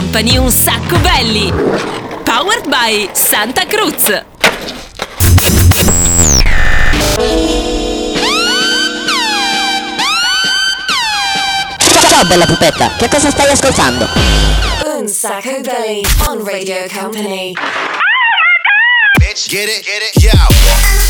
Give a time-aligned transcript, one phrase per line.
[0.00, 1.52] Company un sacco belli.
[2.24, 4.04] Powered by Santa Cruz.
[12.08, 14.08] Ciao bella pupetta, che cosa stai ascoltando?
[14.96, 17.52] Un sacco belly on Radio Company.
[19.18, 21.09] Bitch, get it, get it, yo.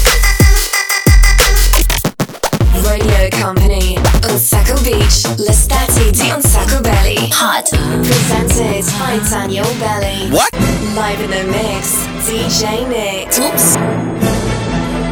[2.83, 3.97] Radio Company.
[4.29, 5.23] Un sacco beach.
[5.39, 7.29] L'estate di Un sacco belly.
[7.33, 7.69] Hot.
[8.03, 10.31] Presented by Daniel Belly.
[10.31, 10.51] What?
[10.95, 12.07] Live in the mix.
[12.27, 13.39] DJ Nick.
[13.39, 13.79] Oops.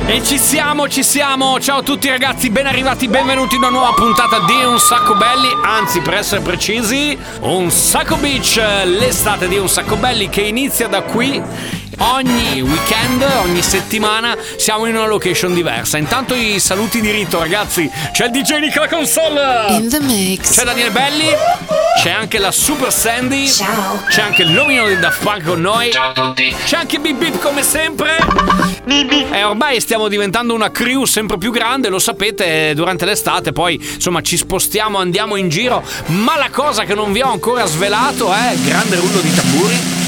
[0.07, 1.61] E ci siamo, ci siamo!
[1.61, 5.49] Ciao a tutti ragazzi, ben arrivati, benvenuti in una nuova puntata di Un Sacco Belli,
[5.63, 11.03] anzi per essere precisi, Un Sacco Beach, l'estate di Un Sacco Belli che inizia da
[11.03, 11.43] qui.
[12.01, 15.99] Ogni weekend, ogni settimana siamo in una location diversa.
[15.99, 19.67] Intanto i saluti di rito ragazzi, c'è il DJ Nick alla console!
[19.71, 20.55] In the mix.
[20.55, 21.27] C'è Daniele Belli,
[22.01, 24.03] c'è anche la Super Sandy, Ciao.
[24.09, 25.91] c'è anche l'omino di Daft Punk con noi.
[25.91, 26.55] Ciao a tutti.
[26.65, 28.17] C'è anche Bip Bip come sempre.
[29.33, 34.21] E ormai stiamo diventando una crew sempre più grande, lo sapete, durante l'estate poi insomma
[34.23, 38.55] ci spostiamo, andiamo in giro, ma la cosa che non vi ho ancora svelato è
[38.65, 40.07] grande rullo di tamburi.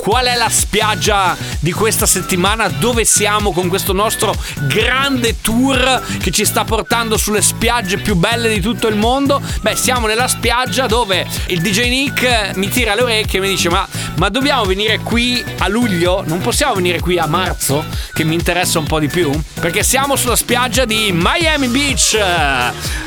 [0.00, 2.68] Qual è la spiaggia di questa settimana?
[2.68, 8.48] Dove siamo con questo nostro grande tour che ci sta portando sulle spiagge più belle
[8.48, 9.42] di tutto il mondo?
[9.60, 13.68] Beh, siamo nella spiaggia dove il DJ Nick mi tira le orecchie e mi dice:
[13.68, 16.24] Ma, ma dobbiamo venire qui a luglio?
[16.26, 17.84] Non possiamo venire qui a marzo?
[18.14, 19.30] Che mi interessa un po' di più?
[19.60, 22.18] Perché siamo sulla spiaggia di Miami Beach.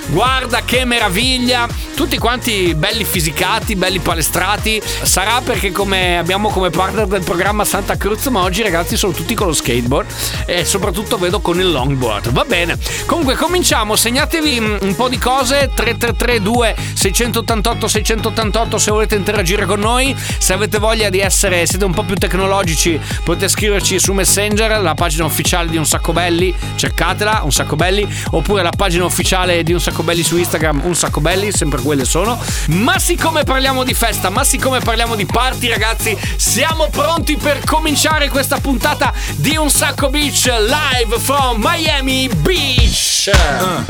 [0.07, 1.67] Guarda che meraviglia!
[1.95, 4.81] Tutti quanti belli fisicati, belli palestrati.
[5.03, 9.33] Sarà perché come abbiamo come partner del programma Santa Cruz, ma oggi ragazzi sono tutti
[9.35, 10.05] con lo skateboard
[10.45, 12.31] e soprattutto vedo con il longboard.
[12.31, 12.77] Va bene.
[13.05, 19.79] Comunque cominciamo, segnatevi mm, un po' di cose 3332 688 688 se volete interagire con
[19.79, 24.81] noi, se avete voglia di essere siete un po' più tecnologici, potete scriverci su Messenger,
[24.81, 29.63] la pagina ufficiale di Un Sacco Belli, cercatela, Un Sacco Belli, oppure la pagina ufficiale
[29.63, 32.37] di Un Sacco Belli su Instagram, Un Sacco Belli, sempre quelle sono.
[32.71, 38.29] Ma siccome parliamo di festa, ma siccome parliamo di party ragazzi, siamo pronti per cominciare
[38.29, 43.29] questa puntata di Un Sacco Beach live from Miami Beach.
[43.29, 43.83] yeah.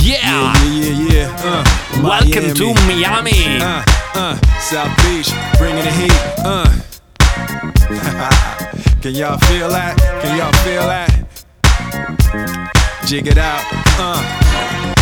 [0.00, 1.28] Yeah, yeah, yeah.
[1.42, 1.64] Uh,
[2.02, 3.58] Welcome to Miami.
[3.58, 3.82] Uh,
[4.14, 6.12] uh, South Beach, bringing the heat.
[6.44, 6.68] Uh.
[9.00, 9.96] Can y'all feel that?
[10.20, 11.10] Can y'all feel that?
[13.06, 15.01] Jig it out.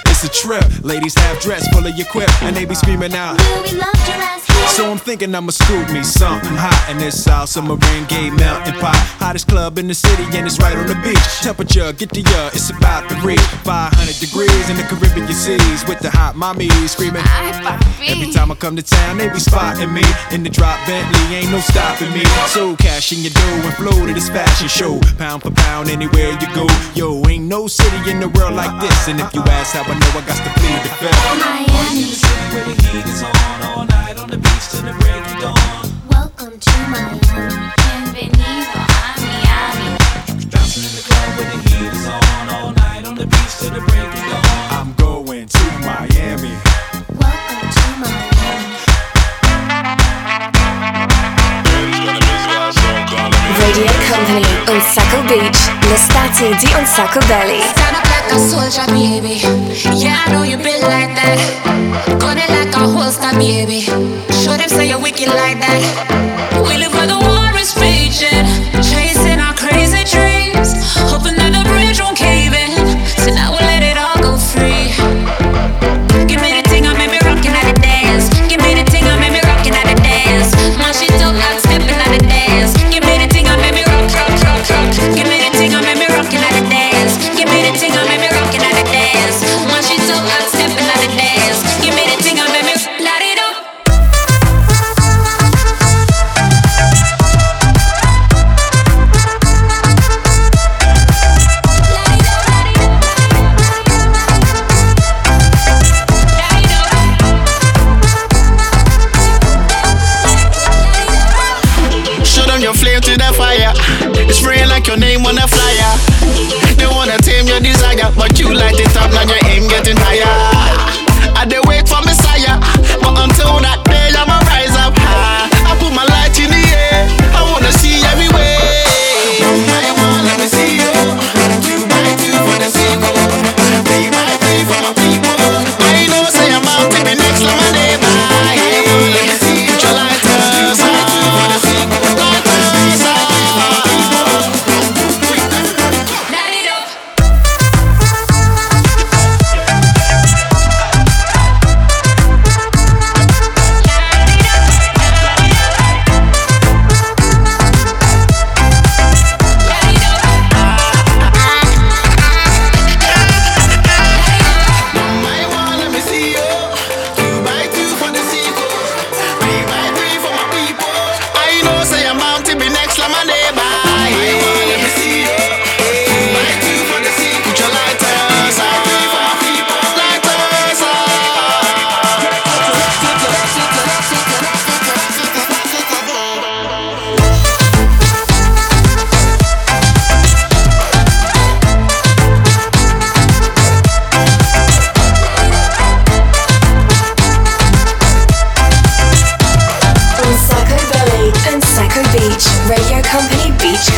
[0.23, 0.83] It's a trip.
[0.83, 3.41] Ladies have dress full of your quip, and they be screaming out.
[3.41, 4.67] Will we love your ass here?
[4.67, 8.95] So I'm thinking I'ma scoop me something hot in this South Submarine Gay Mountain Pot.
[9.17, 11.17] Hottest club in the city and it's right on the beach.
[11.41, 15.99] Temperature, get the uh, it's about to reach 500 degrees in the Caribbean seas with
[15.99, 17.25] the hot mommies screaming.
[18.05, 21.51] Every time I come to town, they be spotting me in the drop Bentley, ain't
[21.51, 22.23] no stopping me.
[22.53, 26.37] So cash in your dough and flow to this fashion show, pound for pound anywhere
[26.37, 26.67] you go.
[26.93, 29.07] Yo, ain't no city in the world like this.
[29.07, 31.15] And if you ask how I know, I got to plead the fifth.
[31.39, 32.11] Miami.
[32.51, 33.31] Where the heat is on
[33.63, 35.55] all night on the beach till the break of dawn.
[36.11, 37.71] Welcome to Miami.
[37.79, 39.95] Bienvenido a Miami.
[40.51, 43.71] Bouncing in the club where the heat is on all night on the beach till
[43.71, 44.43] the break of dawn.
[44.75, 46.59] I'm going to Miami.
[47.15, 48.83] Welcome to Miami.
[53.63, 57.90] Radio Company on Beach, l'estate di Onsacco Belly.
[58.31, 59.41] Like a soldier, baby.
[59.99, 62.17] Yeah, I know you been like that.
[62.17, 63.81] Gun it like a holster, baby.
[63.81, 66.10] Show them say you're wicked like that.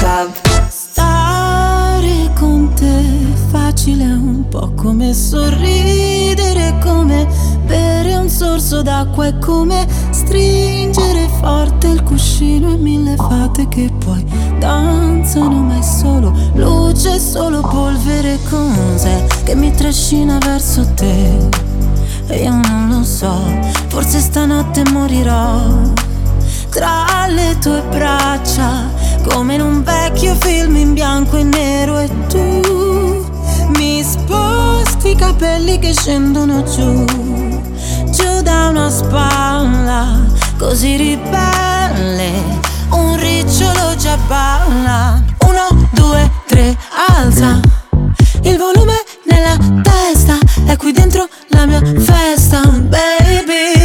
[0.04, 0.32] club.
[0.68, 3.04] Stare con te
[3.50, 7.28] facile è un po' come sorridere Come
[7.66, 14.26] bere un sorso d'acqua È come stringere forte il cuscino E mille fate che poi
[14.60, 21.50] danzano ma è solo luce Solo polvere con sé che mi trascina verso te.
[22.28, 23.34] E io non lo so,
[23.88, 25.92] forse stanotte morirò
[26.70, 33.26] tra le tue braccia come in un vecchio film in bianco e nero e tu
[33.78, 37.06] mi sposti i capelli che scendono giù,
[38.12, 40.20] giù da una spalla
[40.58, 42.32] così ribelle,
[42.92, 45.22] un ricciolo già balla.
[45.46, 46.78] Uno, due, tre,
[47.10, 47.60] alza
[48.44, 48.94] il volume
[49.30, 53.83] nella testa, è qui dentro la mia festa, baby.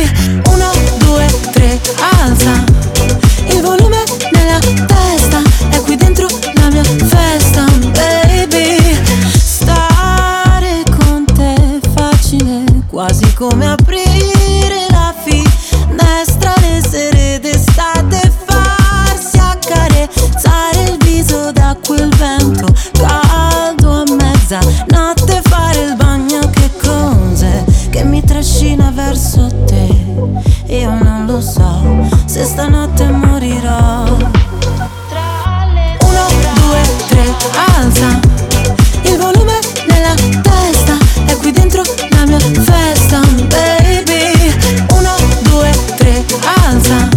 [31.29, 34.05] Lo so se stanotte morirò.
[36.01, 37.35] Uno, due, tre,
[37.77, 38.19] alza
[39.03, 39.59] il volume
[39.89, 41.83] nella testa, è qui dentro
[42.13, 44.55] la mia festa, baby.
[44.91, 46.25] Uno, due, tre,
[46.65, 47.09] alza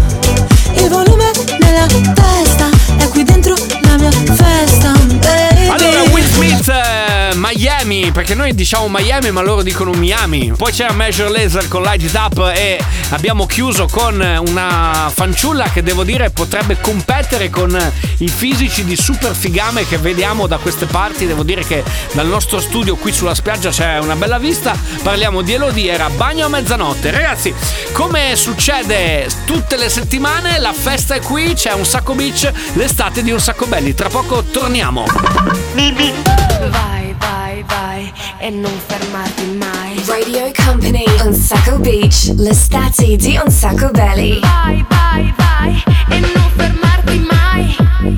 [0.73, 5.69] il volume nella testa, è qui dentro la mia festa, baby.
[5.69, 10.51] Allora, Will Smith, eh, Miami, perché noi diciamo Miami, ma loro dicono Miami.
[10.55, 15.83] Poi c'era Measure Laser con Light It Up e abbiamo chiuso con una fanciulla che
[15.83, 17.77] devo dire potrebbe competere con
[18.17, 21.27] i fisici di super figame che vediamo da queste parti.
[21.27, 24.77] Devo dire che dal nostro studio qui sulla spiaggia c'è una bella vista.
[25.03, 27.11] Parliamo di Elodie, era bagno a mezzanotte.
[27.11, 27.53] Ragazzi,
[27.93, 33.31] come succede tutte le settimane, la festa è qui, c'è un sacco beach, l'estate di
[33.31, 33.93] un sacco belli.
[33.93, 35.05] Tra poco torniamo.
[36.69, 39.60] Vai, vai, vai e non fermarti mai.
[40.07, 44.39] Radio Company on Sacco Beach, l'estate di Un Sacco Belly.
[44.39, 47.75] Vai, vai, vai e non fermarti mai.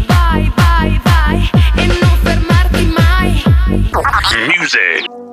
[0.08, 3.44] Vai, vai, vai e non fermarti mai.
[4.58, 5.33] Music.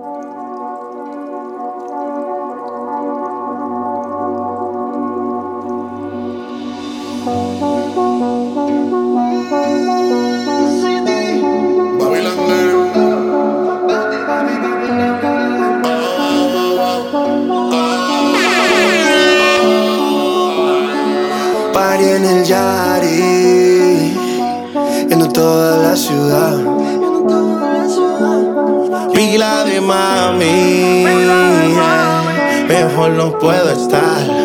[22.02, 24.16] En el Yari,
[25.09, 26.57] yendo toda la ciudad.
[29.12, 31.04] Pila de mami,
[32.69, 34.39] mejor no puedo estar.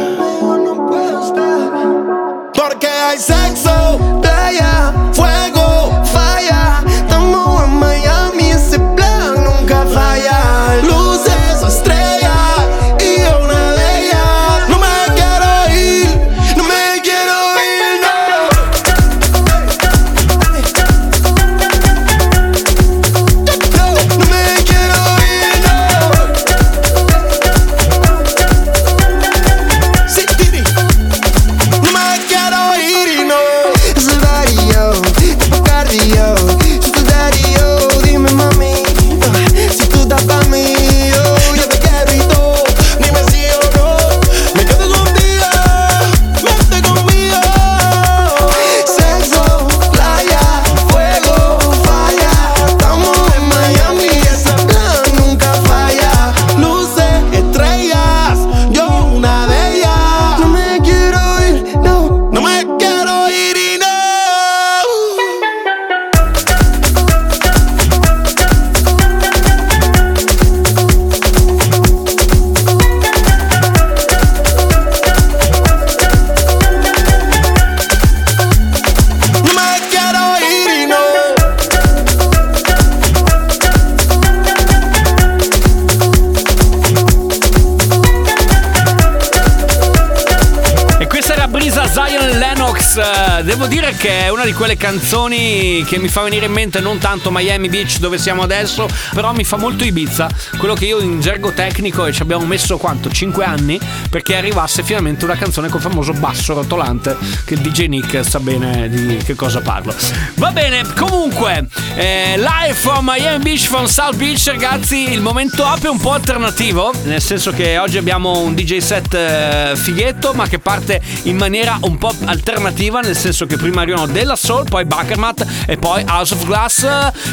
[93.98, 97.70] Che è una di quelle canzoni che mi fa venire in mente non tanto Miami
[97.70, 100.30] Beach dove siamo adesso, però mi fa molto Ibiza.
[100.58, 103.10] Quello che io in gergo tecnico e ci abbiamo messo quanto?
[103.10, 108.40] 5 anni perché arrivasse finalmente una canzone col famoso basso rotolante che DJ Nick sa
[108.40, 109.96] bene di che cosa parlo.
[110.36, 115.84] Va bene, comunque, eh, live from Miami Beach, from South Beach, ragazzi, il momento up
[115.84, 120.48] è un po' alternativo, nel senso che oggi abbiamo un DJ set eh, fighetto, ma
[120.48, 124.84] che parte in maniera un po' alternativa, nel senso che prima arrivano della Soul, poi
[124.84, 126.88] Buckermat e poi House of Glass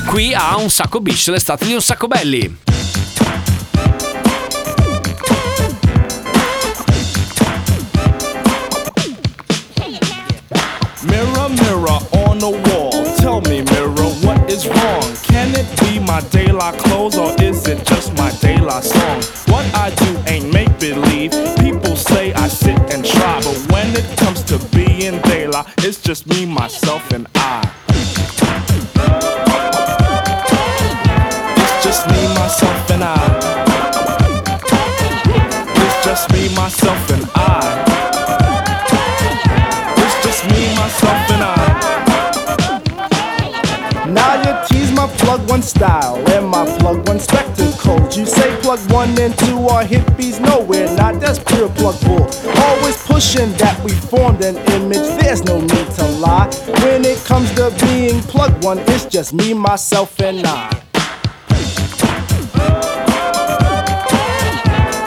[0.07, 2.59] qui a un sacco beach, l'estate di un sacco belli.
[11.05, 12.91] Mirror, mirror on the wall.
[13.17, 15.03] Tell me, mirror, what is wrong?
[15.23, 19.23] Can it be my daylight clothes or is it just my daylight song?
[19.47, 20.19] What I do
[25.79, 27.73] it's just me, myself, and I.
[31.57, 33.17] It's just me, myself, and I.
[35.75, 37.85] It's just me, myself, and I.
[39.99, 41.73] It's just me, myself, and I.
[44.13, 48.17] Now you tease my plug one style and my plug one spectacles.
[48.17, 51.21] You say plug one and two are hippies, no we're not.
[51.21, 52.29] That's pure plug bull.
[53.23, 55.07] That we formed an image.
[55.23, 56.51] There's no need to lie.
[56.83, 60.69] When it comes to being plugged one, it's just me, myself, and I.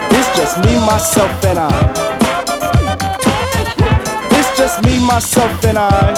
[0.09, 1.69] It's just me, myself, and I.
[4.31, 6.13] It's just me, myself, and I.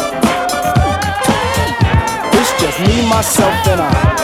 [2.32, 4.17] It's just me, myself, and I.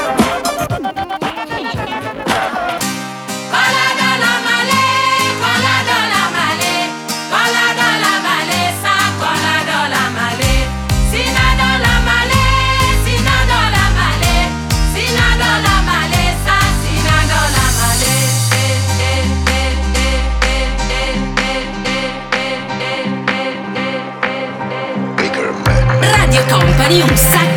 [26.84, 27.53] Radio Company un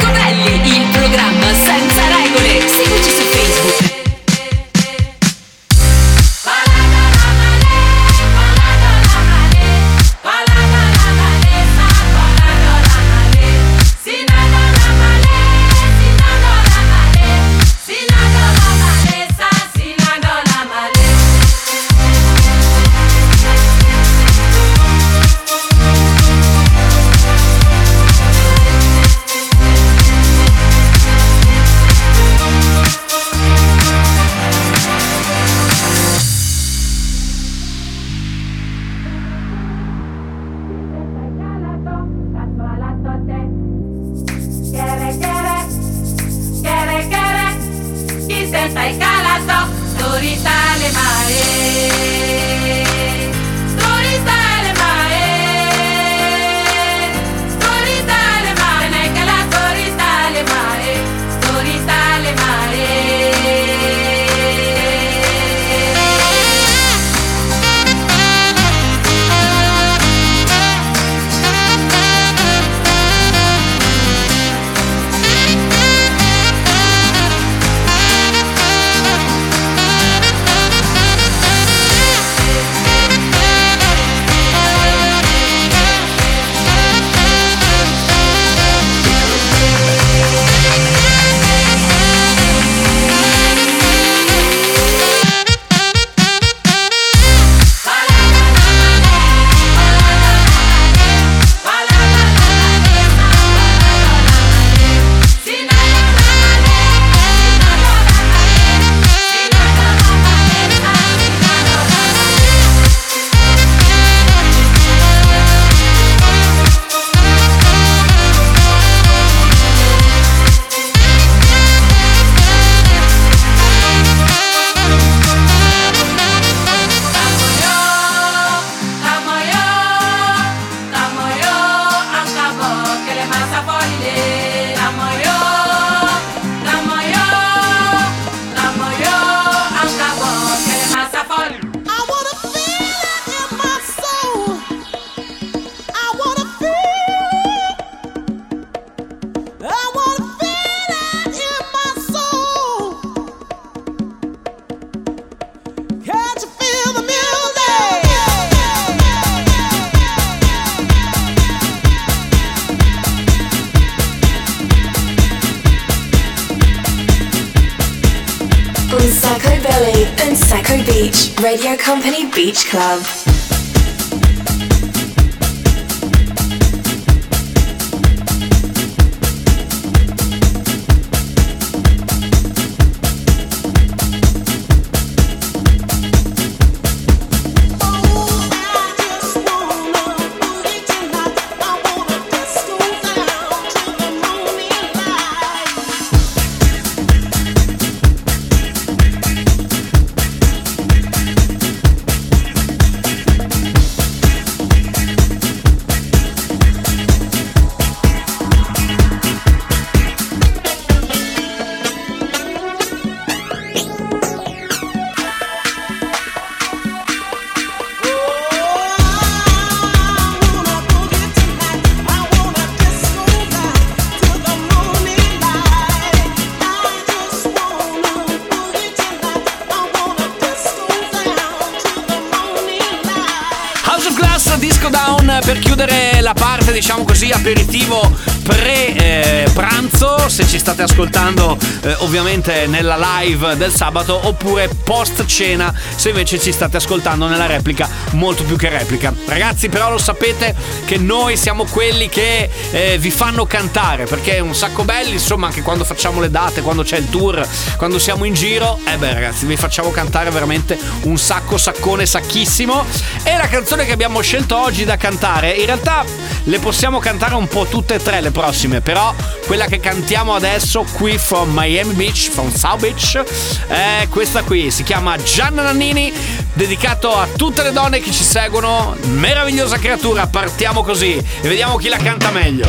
[242.07, 247.89] ovviamente nella live del sabato, oppure post cena, se invece ci state ascoltando nella replica,
[248.13, 249.13] molto più che replica.
[249.27, 254.41] Ragazzi, però lo sapete che noi siamo quelli che eh, vi fanno cantare perché è
[254.41, 257.47] un sacco belli, insomma, anche quando facciamo le date, quando c'è il tour,
[257.79, 258.79] quando siamo in giro.
[258.87, 262.85] Eh beh, ragazzi, vi facciamo cantare veramente un sacco, saccone, sacchissimo.
[263.23, 266.05] E la canzone che abbiamo scelto oggi da cantare, in realtà
[266.45, 269.15] le possiamo cantare un po' tutte e tre le prossime, però
[269.47, 273.23] quella che cantiamo adesso qui from Miami Beach, from South Beach,
[273.69, 276.13] è questa qui, si chiama Gianna Nannini,
[276.57, 278.97] dedicato a tutte le donne che ci seguono.
[279.05, 282.67] Meravigliosa creatura, partiamo così e vediamo chi la canta meglio.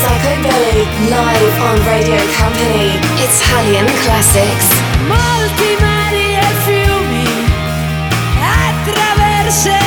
[0.00, 2.98] Sacco Belly, live on Radio Company.
[3.16, 4.66] Italian classics.
[5.06, 7.24] Molti mari e fiumi
[8.40, 9.83] attraverserò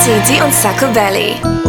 [0.00, 0.06] Beach.
[0.06, 1.59] L'estate di On Sacco Belly.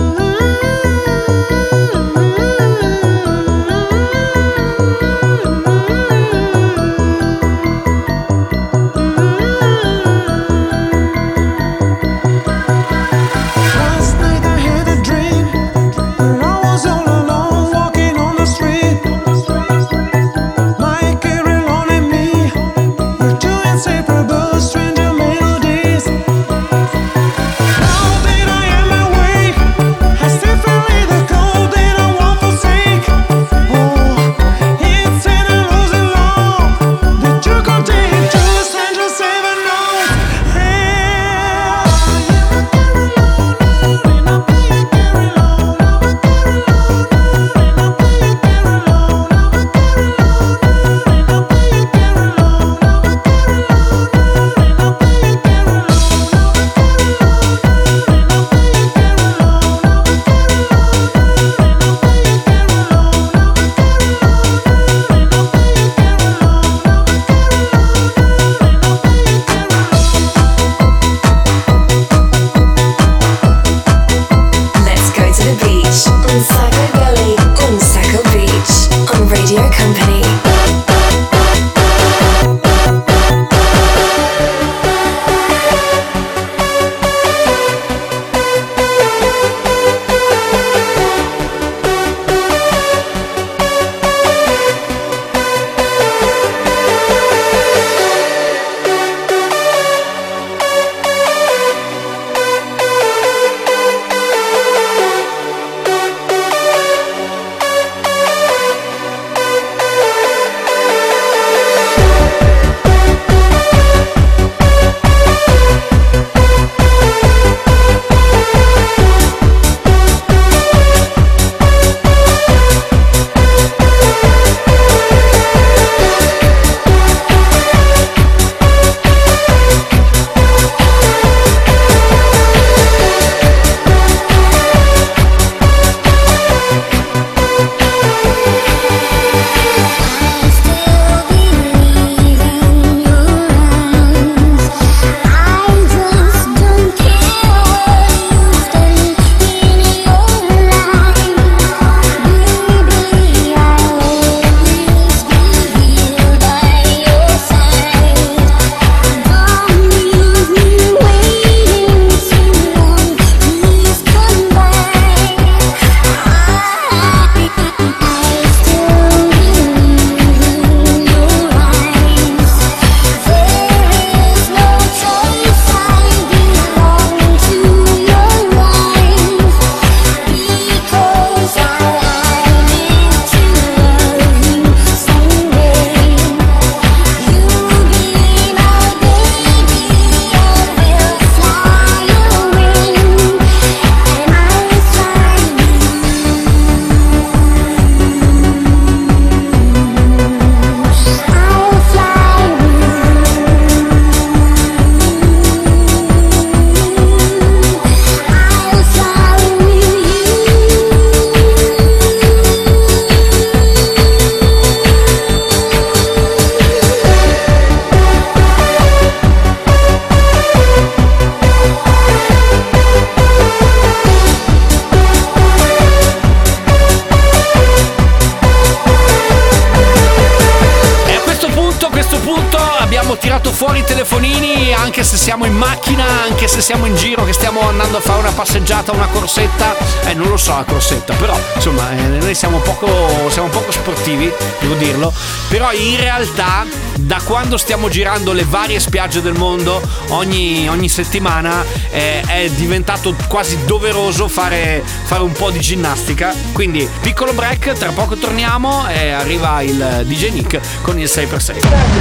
[233.62, 237.62] Fuori i telefonini anche se siamo in macchina, anche se siamo in giro, che stiamo
[237.62, 239.76] andando a fare una passeggiata, una corsetta.
[240.06, 242.88] Eh, non lo so la corsetta, però insomma, eh, noi siamo poco,
[243.30, 245.14] siamo poco sportivi, devo dirlo.
[245.48, 251.64] Però in realtà, da quando stiamo girando le varie spiagge del mondo, ogni, ogni settimana
[251.92, 256.34] eh, è diventato quasi doveroso fare, fare un po' di ginnastica.
[256.52, 262.01] Quindi, piccolo break, tra poco torniamo e arriva il DJ Nick con il 6x6.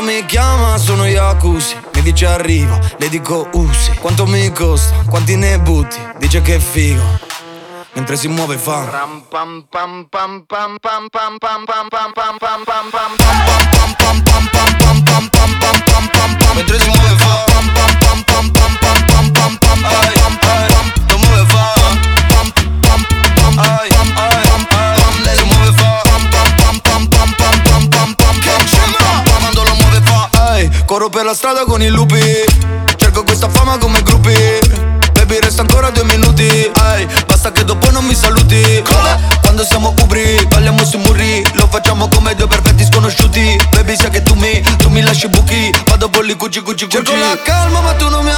[0.00, 5.36] Quando mi chiama sono Yakusi Mi dice arrivo, le dico usi Quanto mi costa, quanti
[5.36, 7.02] ne butti Dice che è figo
[7.92, 12.30] Mentre si muove fa Ram pam pam pam pam pam pam pam pam pam pam
[12.64, 12.90] pam pam
[16.38, 20.06] pam Mentre si muove fa pam pam pam pam pam pam pam pam pam Ai,
[20.06, 22.09] ai, pam, lo muove fa
[31.00, 32.20] corro per la strada con i lupi.
[32.96, 34.34] Cerco questa fama come gruppi.
[35.12, 36.70] Baby resta ancora due minuti.
[36.74, 38.82] Ai, basta che dopo non mi saluti.
[39.40, 41.42] Quando siamo ubri, balliamo sui muri.
[41.54, 43.58] Lo facciamo come due perfetti sconosciuti.
[43.70, 45.72] Baby sai che tu mi, tu mi lasci buchi.
[45.86, 48.32] Vado polli cuci cuci cuci Cerco la calma ma tu non mi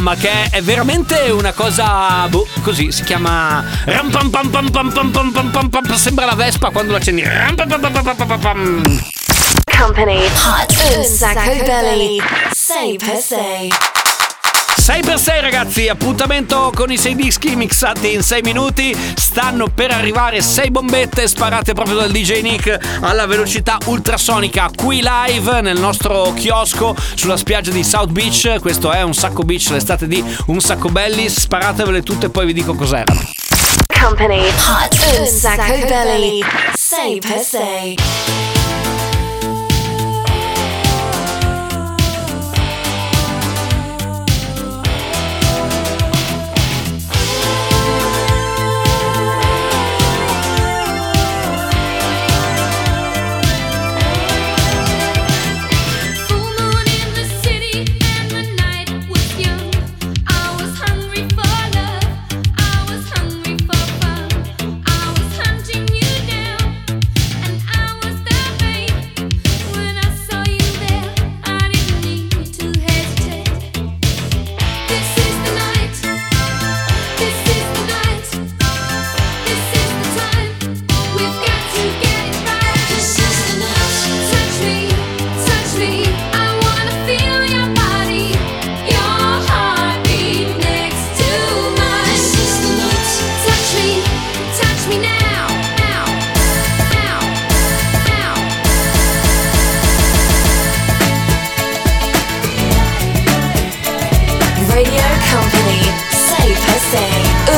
[0.00, 2.26] programma che è veramente una cosa.
[2.28, 3.64] Boh, così si chiama.
[5.94, 7.22] Sembra la Vespa quando la l'accendi.
[9.78, 10.24] Company.
[10.24, 12.20] Hot un sacco belly.
[12.52, 13.89] say per sei.
[14.80, 18.96] 6x6 ragazzi, appuntamento con i 6 dischi mixati in 6 minuti.
[19.14, 25.60] Stanno per arrivare 6 bombette sparate proprio dal DJ Nick alla velocità ultrasonica qui live
[25.60, 28.58] nel nostro chiosco sulla spiaggia di South Beach.
[28.58, 31.28] Questo è un sacco beach, l'estate di un sacco belli.
[31.28, 33.12] Sparatevele tutte e poi vi dico cos'era.
[34.00, 38.59] Company Hot un sacco belli 6 per 6.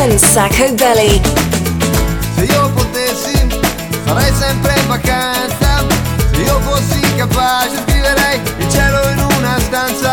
[0.02, 1.20] Un Sacco Belly.
[2.34, 3.46] Se io potessi
[4.04, 5.84] sarei sempre in vacanza
[6.32, 10.12] Se io fossi capace scriverei il cielo in una stanza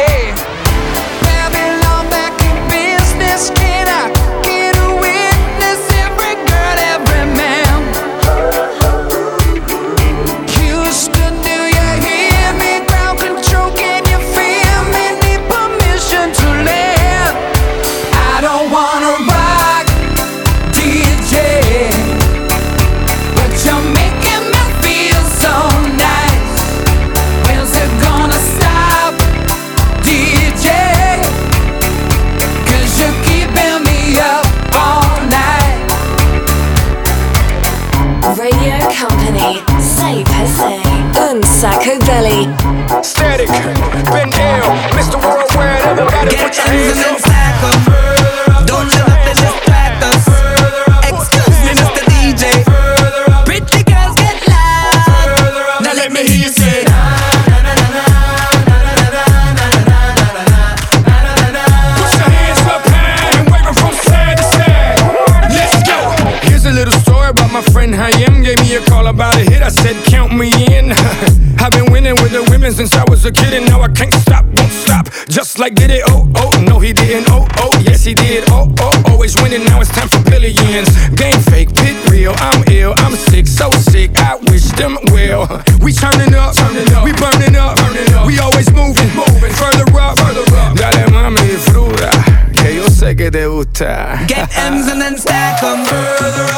[94.71, 95.83] hands and then stack them.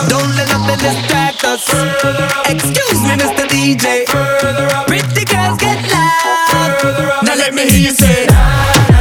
[0.07, 1.67] Don't let nothing distract us.
[2.49, 3.45] Excuse me, Mr.
[3.47, 4.05] DJ.
[4.87, 7.23] Pretty girls get loud.
[7.23, 8.92] Now let me hear you say.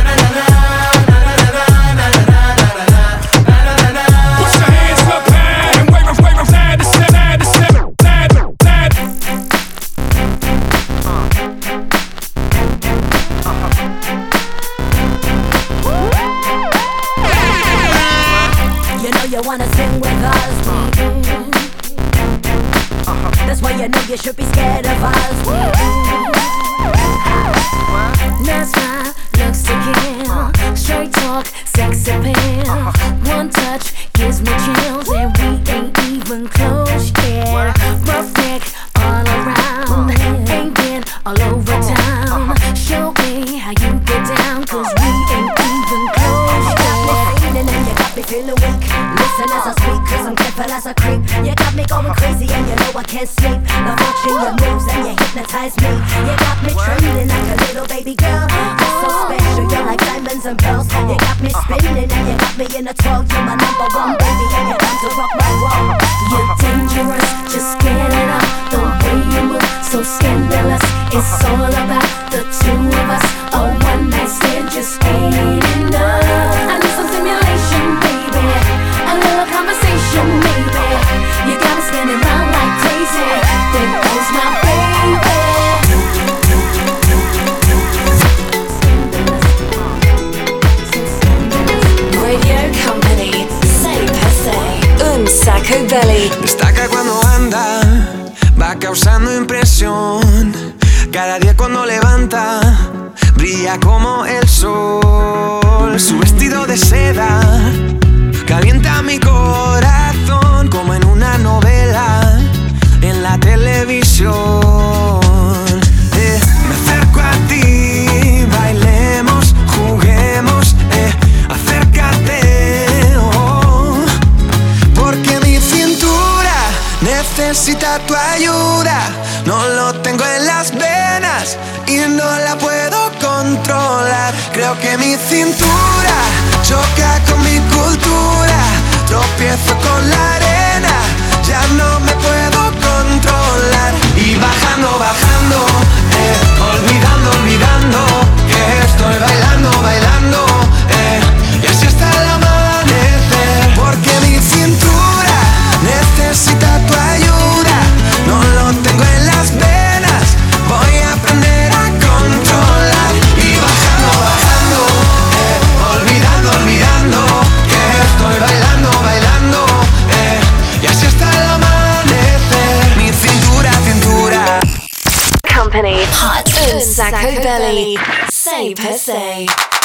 [177.11, 177.97] Sacco belly.
[178.29, 179.82] Say per se.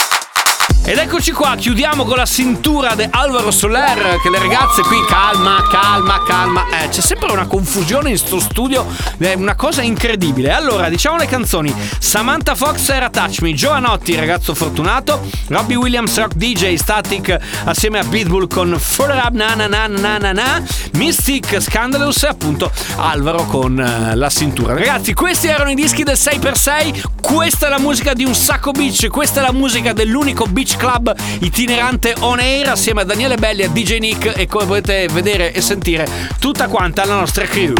[0.89, 4.21] Ed eccoci qua, chiudiamo con la cintura di Alvaro Soler.
[4.21, 6.63] Che le ragazze qui, calma, calma, calma.
[6.69, 8.85] Eh, c'è sempre una confusione in sto studio,
[9.17, 10.49] è una cosa incredibile.
[10.49, 16.35] Allora, diciamo le canzoni: Samantha Fox era Touch Me, Giovanotti, ragazzo fortunato, Robbie Williams, Rock
[16.35, 20.63] DJ, Static assieme a Pitbull con Further Up Na Na Na Na Na Na,
[20.93, 24.73] Mystic, Scandalous e appunto Alvaro con eh, la cintura.
[24.73, 27.01] Ragazzi, questi erano i dischi del 6x6.
[27.19, 31.13] Questa è la musica di un sacco beach, questa è la musica dell'unico beach club
[31.39, 35.51] itinerante on air assieme a Daniele Belli e a DJ Nick e come potete vedere
[35.51, 36.07] e sentire
[36.39, 37.73] tutta quanta la nostra crew.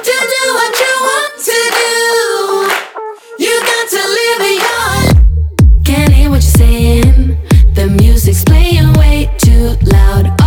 [0.03, 1.95] to do what you want to do.
[3.39, 7.37] You got to live your Can't hear what you're saying.
[7.75, 10.44] The music's playing way too loud.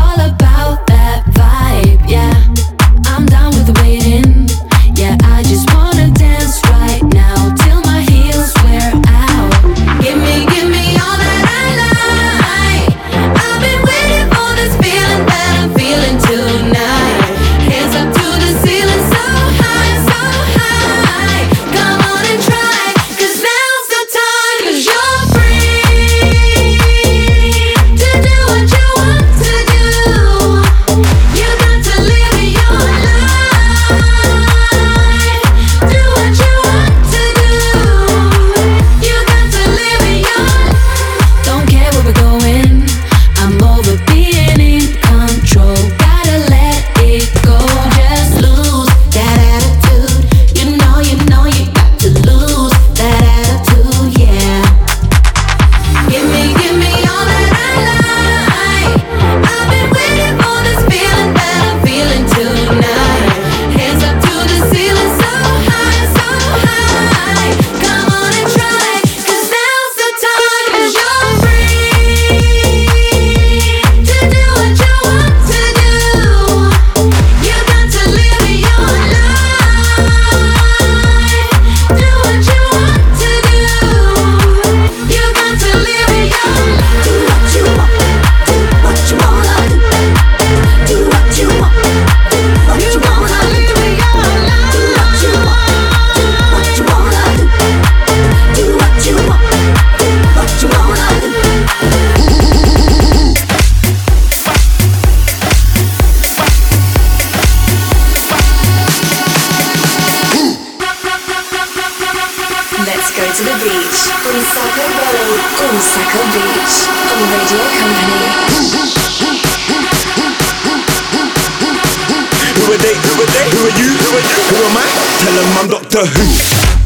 [125.89, 126.76] The Who.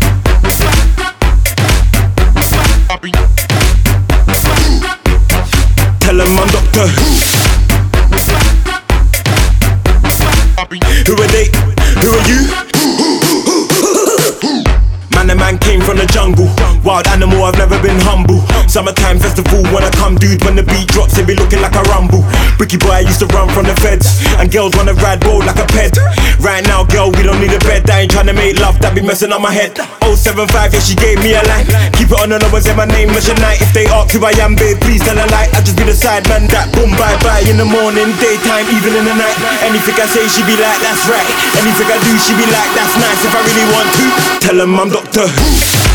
[18.71, 21.83] Summertime festival, when I come, dude, when the beat drops, it be looking like a
[21.91, 22.23] rumble.
[22.55, 24.23] Bricky boy, I used to run from the feds.
[24.39, 25.99] And girls wanna ride road like a ped.
[26.39, 27.83] Right now, girl, we don't need a bed.
[27.91, 29.75] I ain't tryna make love, that be messing up my head.
[30.07, 31.67] 075, yeah, she gave me a line.
[31.99, 33.59] Keep it on the low and my name is night.
[33.59, 35.51] If they ask who I am, babe, please tell a lie.
[35.51, 37.43] I just be the side man that boom, bye bye.
[37.51, 39.35] In the morning, daytime, even in the night.
[39.67, 41.27] Anything I say, she be like, that's right.
[41.59, 43.19] Anything I do, she be like, that's nice.
[43.19, 44.05] If I really want to,
[44.47, 45.90] tell them I'm Doctor Who.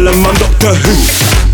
[0.00, 1.49] Tell I'm Doctor Who.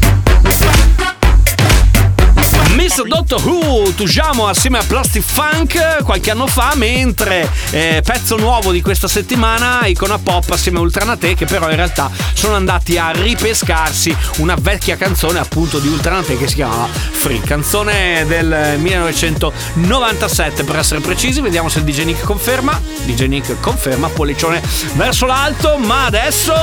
[2.97, 8.73] Miss Doctor Who, Tujamo assieme a Plastic Funk qualche anno fa, mentre eh, pezzo nuovo
[8.73, 13.11] di questa settimana, Icona Pop assieme a Ultranate, che però in realtà sono andati a
[13.11, 20.77] ripescarsi una vecchia canzone appunto di Ultranate che si chiamava Free, canzone del 1997 per
[20.77, 24.63] essere precisi, vediamo se il DJ Nick conferma, DJ Nick conferma, pollicione
[24.95, 26.55] verso l'alto, ma adesso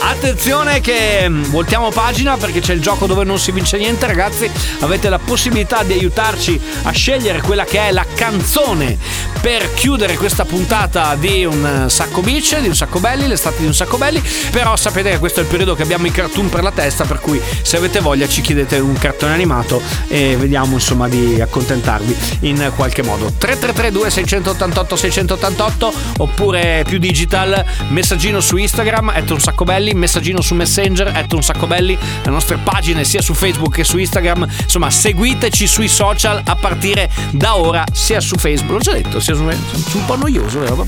[0.00, 4.50] attenzione che mm, voltiamo pagina perché c'è il gioco dove non si vince niente ragazzi,
[4.80, 8.96] avete la possibilità di aiutarci a scegliere quella che è la canzone
[9.40, 13.74] per chiudere questa puntata di un sacco beach, di un sacco belli, l'estate di un
[13.74, 14.22] sacco belli.
[14.50, 17.20] Però sapete che questo è il periodo che abbiamo i cartoon per la testa, per
[17.20, 22.72] cui se avete voglia ci chiedete un cartone animato e vediamo insomma di accontentarvi in
[22.76, 23.32] qualche modo.
[23.36, 30.54] 3332 688 688 oppure più digital, messaggino su Instagram, è un sacco belli, messaggino su
[30.54, 34.90] Messenger, è un sacco belli, le nostre pagine sia su Facebook che su Instagram, insomma
[35.00, 39.40] seguiteci sui social a partire da ora sia su Facebook, l'ho già detto, sia su
[39.40, 39.54] sono
[39.94, 40.86] un po' noioso, vero?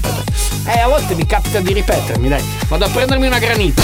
[0.66, 2.44] Eh, a volte mi capita di ripetermi, dai.
[2.68, 3.82] Vado a prendermi una granita.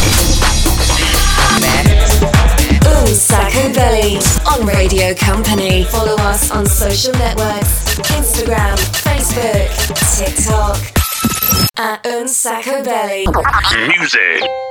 [2.83, 5.85] Un Sacco Belly on Radio Company.
[5.85, 9.71] Follow us on social networks Instagram, Facebook,
[10.15, 10.77] TikTok.
[11.77, 13.25] At Un Sacco Belly.
[13.97, 14.68] Music.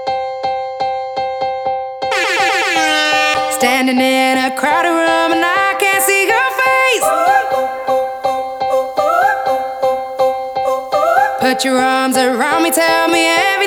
[3.67, 7.07] Standing in a crowded room and I can't see your face.
[11.41, 13.66] Put your arms around me, tell me everything's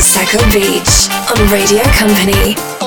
[0.00, 2.79] Un Sacco Beach on Radio Company.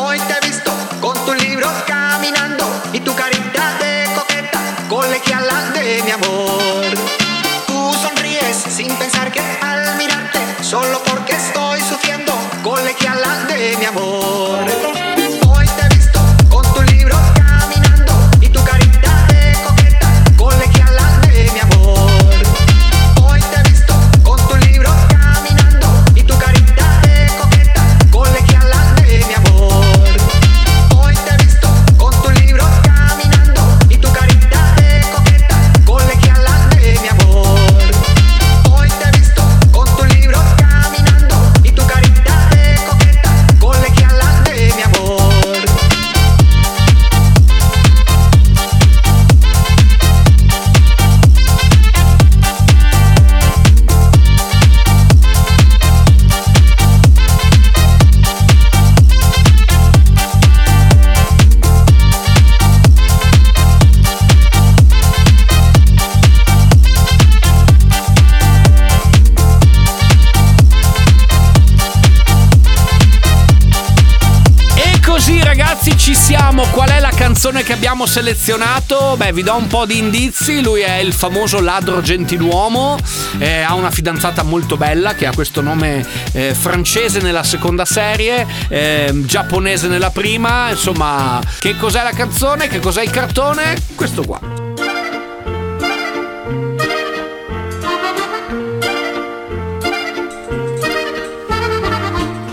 [75.44, 79.16] Ragazzi ci siamo, qual è la canzone che abbiamo selezionato?
[79.18, 82.98] Beh vi do un po' di indizi, lui è il famoso ladro gentiluomo,
[83.40, 88.46] eh, ha una fidanzata molto bella che ha questo nome eh, francese nella seconda serie,
[88.70, 93.76] eh, giapponese nella prima, insomma che cos'è la canzone, che cos'è il cartone?
[93.96, 94.63] Questo qua.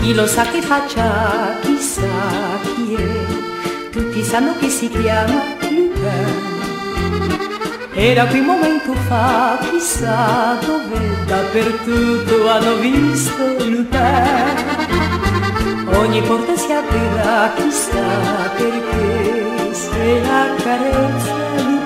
[0.01, 2.09] Chi lo sa che faccia, chissà
[2.63, 6.49] chi è, tutti sanno che si chiama Lupin.
[7.93, 13.89] E da quel momento fa, chissà dove, dappertutto hanno visto Lupin.
[15.93, 21.79] Ogni porta si aprirà, chissà perché, se la carezza Lupin.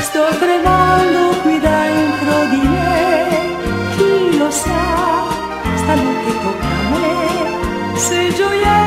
[0.00, 3.56] Sto tremando qui dentro di me,
[3.96, 5.13] chi lo sa,
[7.94, 8.00] me.
[8.00, 8.83] Se gioielli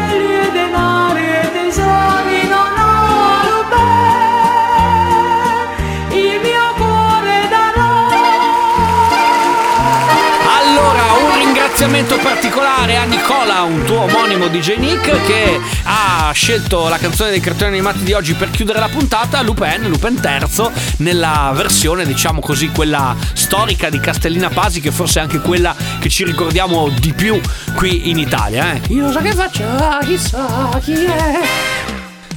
[12.17, 17.39] ringraziamento particolare a Nicola, un tuo omonimo DJ Nick, che ha scelto la canzone dei
[17.39, 22.69] cartoni animati di oggi per chiudere la puntata, Lupin, Lupin terzo, nella versione, diciamo così,
[22.69, 27.39] quella storica di Castellina Pasi, che forse è anche quella che ci ricordiamo di più
[27.75, 28.73] qui in Italia.
[28.73, 28.81] Eh.
[28.89, 29.63] Io so che faccio,
[30.03, 31.86] chissà chi è.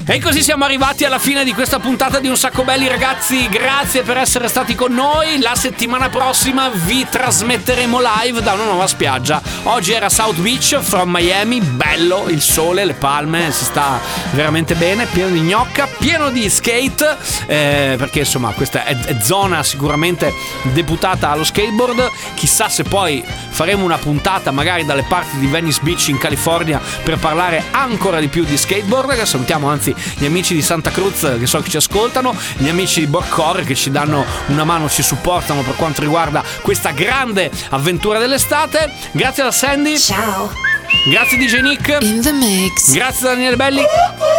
[0.07, 4.03] E così siamo arrivati alla fine di questa puntata di Un Sacco Belli ragazzi, grazie
[4.03, 9.41] per essere stati con noi, la settimana prossima vi trasmetteremo live da una nuova spiaggia.
[9.65, 14.01] Oggi era South Beach from Miami, bello, il sole, le palme, si sta
[14.33, 19.63] veramente bene, pieno di gnocca, pieno di skate, eh, perché insomma questa è, è zona
[19.63, 20.33] sicuramente
[20.73, 26.09] deputata allo skateboard, chissà se poi faremo una puntata magari dalle parti di Venice Beach
[26.09, 30.63] in California per parlare ancora di più di skateboard, che salutiamo anzi gli amici di
[30.63, 34.65] Santa Cruz che so che ci ascoltano, gli amici di Borcor che ci danno una
[34.65, 38.93] mano, ci supportano per quanto riguarda questa grande avventura dell'estate.
[39.13, 39.99] Grazie da Sandy.
[39.99, 40.69] Ciao.
[41.09, 41.99] Grazie DJ Nick.
[42.01, 42.93] In the mix.
[42.93, 43.83] Grazie Daniele Belli.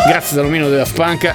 [0.07, 1.34] Grazie Dalomino della Spunk.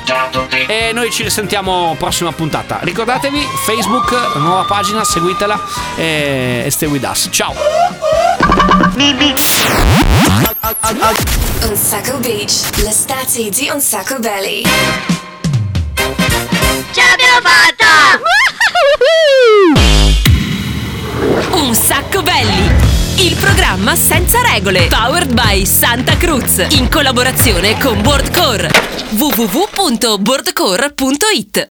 [0.68, 2.78] E noi ci risentiamo prossima puntata.
[2.82, 5.58] Ricordatevi, Facebook, nuova pagina, seguitela
[5.96, 7.28] e, e stay with us.
[7.30, 7.54] Ciao.
[11.62, 14.62] Un sacco beach, l'estate di Un sacco belly.
[16.92, 18.20] Ce l'abbiamo fatta!
[21.52, 22.70] Un sacco belli!
[23.16, 28.70] Il programma senza regole, powered by Santa Cruz, in collaborazione con Boardcore.
[29.10, 31.64] www.boardcore.it